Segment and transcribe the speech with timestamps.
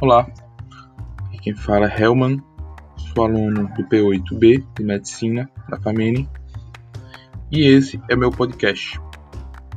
[0.00, 0.28] Olá,
[1.24, 2.40] aqui quem fala é Helman,
[2.96, 6.28] sou aluno do P8B de Medicina da FAMENE
[7.50, 9.00] e esse é meu podcast.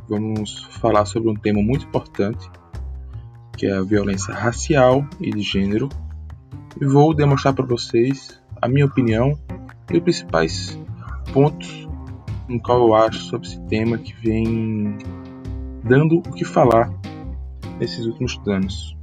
[0.07, 2.47] Vamos falar sobre um tema muito importante
[3.57, 5.89] que é a violência racial e de gênero
[6.79, 9.35] e vou demonstrar para vocês a minha opinião
[9.91, 10.79] e os principais
[11.33, 11.89] pontos
[12.47, 14.99] no qual eu acho sobre esse tema que vem
[15.83, 16.93] dando o que falar
[17.79, 18.95] nesses últimos anos.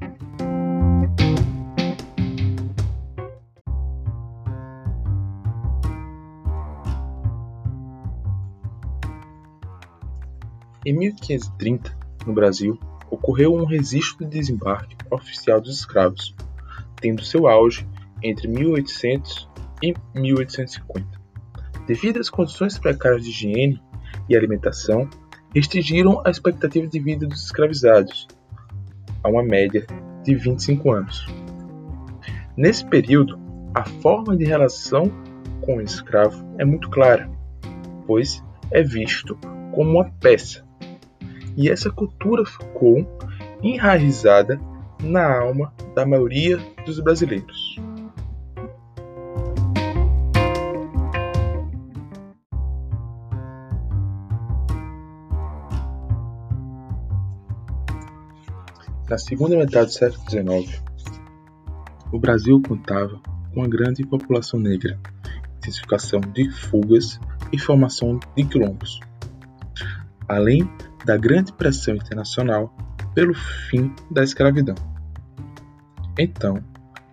[10.86, 12.78] Em 1530, no Brasil,
[13.10, 16.34] ocorreu um registro de desembarque oficial dos escravos,
[17.00, 17.86] tendo seu auge
[18.22, 19.48] entre 1800
[19.82, 21.06] e 1850.
[21.86, 23.82] Devido às condições precárias de higiene
[24.28, 25.08] e alimentação,
[25.54, 28.28] restringiram a expectativa de vida dos escravizados
[29.24, 29.84] a uma média
[30.22, 31.26] de 25 anos.
[32.56, 33.38] Nesse período,
[33.74, 35.10] a forma de relação
[35.62, 37.28] com o escravo é muito clara,
[38.06, 39.36] pois é visto
[39.72, 40.67] como uma peça
[41.58, 43.04] e essa cultura ficou
[43.60, 44.60] enraizada
[45.02, 46.56] na alma da maioria
[46.86, 47.76] dos brasileiros.
[59.10, 60.82] Na segunda metade do século XIX,
[62.12, 63.18] o Brasil contava
[63.52, 64.96] com uma grande população negra,
[65.56, 67.18] intensificação de fugas
[67.50, 69.00] e formação de quilombos,
[70.28, 70.70] além
[71.04, 72.74] da grande pressão internacional
[73.14, 74.74] pelo fim da escravidão.
[76.18, 76.62] Então,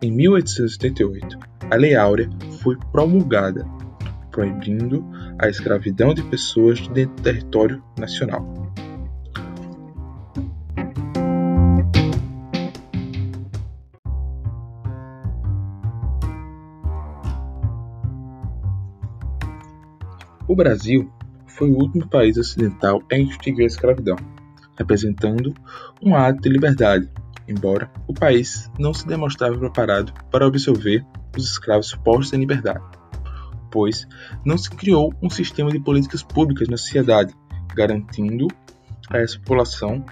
[0.01, 1.39] em 1888,
[1.71, 2.29] a Lei Áurea
[2.61, 3.65] foi promulgada,
[4.31, 5.05] proibindo
[5.39, 8.65] a escravidão de pessoas dentro do território nacional.
[20.47, 21.11] O Brasil
[21.55, 24.17] foi o último país ocidental a instituir a escravidão,
[24.77, 25.53] representando
[26.01, 27.09] um ato de liberdade,
[27.47, 31.05] embora o país não se demonstrava preparado para absorver
[31.37, 32.83] os escravos postos em liberdade,
[33.71, 34.07] pois
[34.45, 37.33] não se criou um sistema de políticas públicas na sociedade,
[37.73, 38.47] garantindo
[39.09, 40.03] a essa população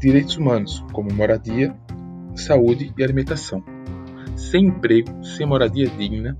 [0.00, 1.74] direitos humanos, como moradia,
[2.36, 3.64] saúde e alimentação.
[4.36, 6.38] Sem emprego, sem moradia digna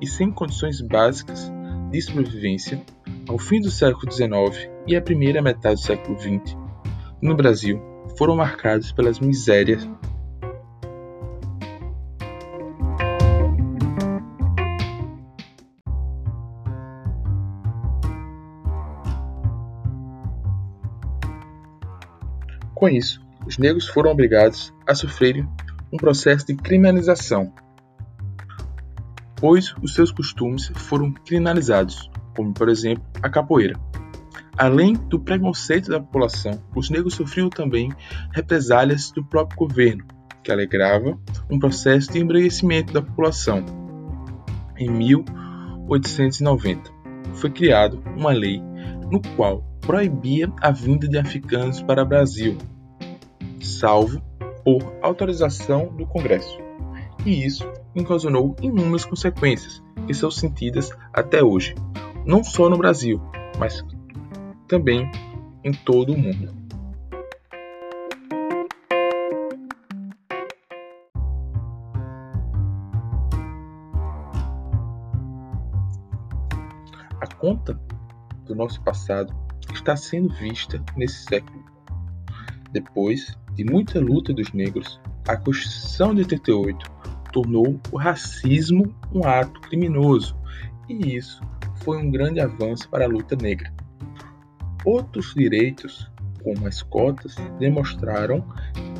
[0.00, 1.50] e sem condições básicas
[1.92, 2.82] de sobrevivência,
[3.28, 6.56] ao fim do século XIX e a primeira metade do século XX,
[7.20, 7.80] no Brasil,
[8.16, 9.86] foram marcados pelas misérias
[22.74, 25.48] Com isso, os negros foram obrigados a sofrerem
[25.92, 27.52] um processo de criminalização
[29.42, 33.74] pois os seus costumes foram criminalizados, como por exemplo a capoeira.
[34.56, 37.92] Além do preconceito da população, os negros sofriam também
[38.30, 40.04] represálias do próprio governo,
[40.44, 41.18] que alegrava
[41.50, 43.66] um processo de embranquecimento da população.
[44.78, 46.92] Em 1890,
[47.34, 48.62] foi criada uma lei
[49.10, 52.56] no qual proibia a vinda de africanos para o Brasil,
[53.60, 54.22] salvo
[54.64, 56.56] por autorização do Congresso.
[57.26, 57.68] E isso
[58.00, 61.74] ocasionou inúmeras consequências que são sentidas até hoje,
[62.24, 63.20] não só no Brasil,
[63.58, 63.84] mas
[64.66, 65.10] também
[65.64, 66.62] em todo o mundo.
[77.20, 77.78] A conta
[78.46, 79.34] do nosso passado
[79.72, 81.62] está sendo vista nesse século.
[82.72, 86.91] Depois de muita luta dos negros, a Constituição de 88
[87.32, 90.36] tornou o racismo um ato criminoso,
[90.88, 91.42] e isso
[91.76, 93.72] foi um grande avanço para a luta negra.
[94.84, 96.10] Outros direitos,
[96.42, 98.44] como as cotas, demonstraram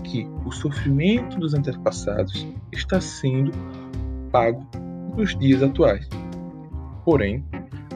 [0.05, 3.53] que o sofrimento dos antepassados está sendo
[4.31, 4.67] pago
[5.17, 6.09] nos dias atuais.
[7.05, 7.45] Porém,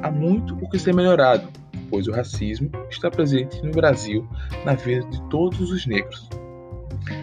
[0.02, 1.48] há muito o que ser melhorado,
[1.90, 4.26] pois o racismo está presente no Brasil
[4.64, 6.28] na vida de todos os negros.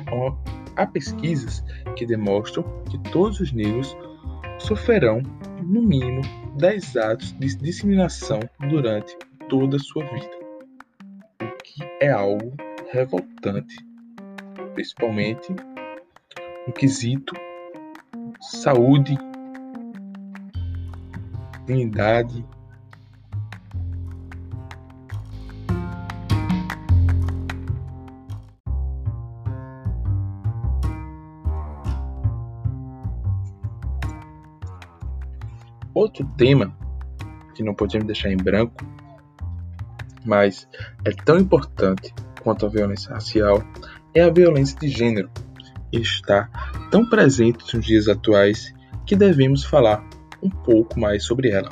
[0.08, 0.53] Há
[0.92, 1.64] pesquisas
[1.96, 3.96] que demonstram que todos os negros
[4.60, 5.22] sofrerão,
[5.62, 6.22] no mínimo,
[6.58, 8.40] 10 atos de discriminação
[8.70, 9.16] durante
[9.50, 10.38] toda a sua vida,
[11.42, 12.54] o que é algo
[12.92, 13.76] revoltante,
[14.74, 15.54] principalmente
[16.68, 17.34] no quesito
[18.40, 19.18] saúde,
[21.66, 22.46] dignidade
[35.94, 36.76] Outro tema
[37.54, 38.84] que não podemos deixar em branco,
[40.26, 40.68] mas
[41.06, 43.64] é tão importante quanto a violência racial,
[44.14, 45.30] é a violência de gênero.
[45.92, 46.50] Está
[46.90, 48.74] tão presente nos dias atuais
[49.06, 50.04] que devemos falar
[50.42, 51.70] um pouco mais sobre ela.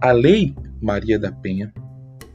[0.00, 1.72] A Lei Maria da Penha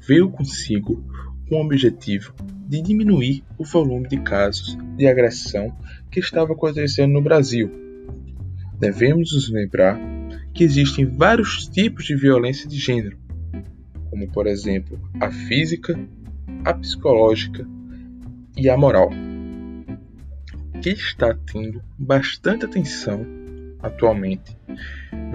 [0.08, 1.04] veio consigo
[1.50, 2.34] com o objetivo
[2.68, 5.76] de diminuir o volume de casos de agressão
[6.10, 7.70] que estava acontecendo no Brasil.
[8.80, 10.00] Devemos nos lembrar
[10.54, 13.18] que existem vários tipos de violência de gênero,
[14.10, 15.98] como por exemplo a física,
[16.64, 17.68] a psicológica
[18.56, 19.10] e a moral,
[20.82, 23.26] que está tendo bastante atenção
[23.82, 24.58] atualmente,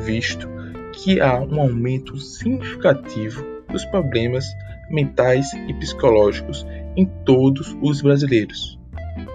[0.05, 0.49] visto
[0.93, 4.45] que há um aumento significativo dos problemas
[4.91, 6.67] mentais e psicológicos
[6.97, 8.79] em todos os brasileiros.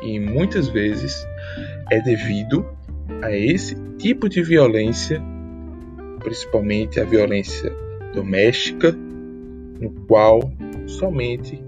[0.04, 1.26] E muitas vezes
[1.92, 2.66] é devido
[3.22, 5.22] a esse tipo de violência,
[6.20, 7.74] principalmente a violência
[8.14, 10.40] doméstica, no qual
[10.86, 11.64] somente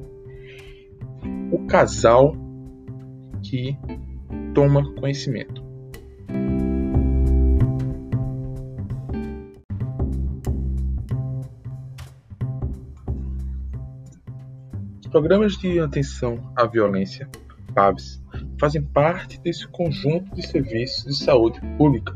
[1.52, 2.36] o casal
[3.42, 3.78] que
[4.54, 5.59] toma conhecimento.
[15.12, 17.28] Programas de atenção à violência,
[17.74, 18.22] PAVs,
[18.60, 22.14] fazem parte desse conjunto de serviços de saúde pública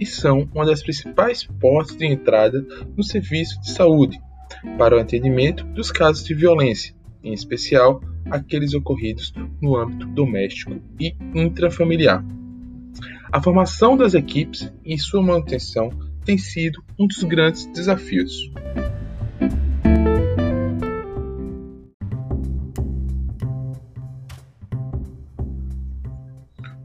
[0.00, 2.66] e são uma das principais portas de entrada
[2.96, 4.20] no serviço de saúde
[4.76, 6.92] para o atendimento dos casos de violência,
[7.22, 9.32] em especial aqueles ocorridos
[9.62, 12.24] no âmbito doméstico e intrafamiliar.
[13.30, 15.90] A formação das equipes e sua manutenção
[16.24, 18.50] tem sido um dos grandes desafios.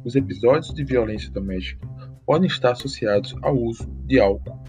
[0.10, 1.88] Os episódios de violência doméstica
[2.26, 4.60] podem estar associados ao uso de álcool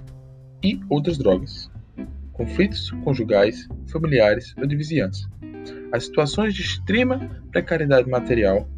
[0.62, 1.70] e outras drogas,
[2.34, 5.26] conflitos conjugais, familiares ou de vizinhança,
[5.92, 7.18] as situações de extrema
[7.50, 8.68] precariedade material.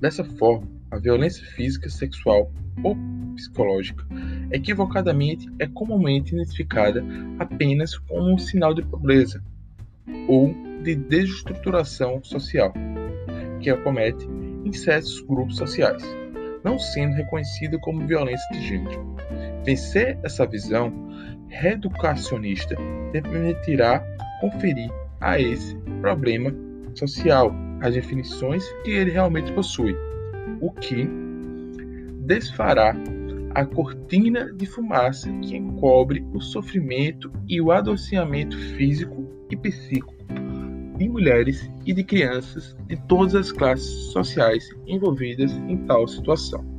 [0.00, 2.52] Dessa forma, a violência física, sexual
[2.84, 2.96] ou
[3.34, 4.06] psicológica
[4.52, 7.04] equivocadamente é comumente identificada
[7.40, 9.42] apenas como um sinal de pobreza
[10.28, 10.54] ou
[10.84, 12.72] de desestruturação social
[13.60, 14.37] que acomete
[14.68, 16.02] em certos grupos sociais,
[16.62, 19.16] não sendo reconhecida como violência de gênero.
[19.64, 20.92] Vencer essa visão
[21.48, 22.76] reeducacionista
[23.10, 24.04] permitirá
[24.40, 26.54] conferir a esse problema
[26.94, 29.96] social as definições que ele realmente possui,
[30.60, 31.08] o que
[32.26, 32.94] desfará
[33.54, 40.17] a cortina de fumaça que encobre o sofrimento e o adoecimento físico e psíquico
[40.98, 46.77] de mulheres e de crianças de todas as classes sociais envolvidas em tal situação.